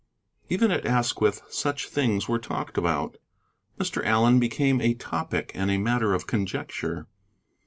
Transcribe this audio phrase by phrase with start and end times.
[0.49, 3.19] Even at Asquith such things were talked about.
[3.79, 4.03] Mr.
[4.03, 7.05] Allen became a topic and a matter of conjecture.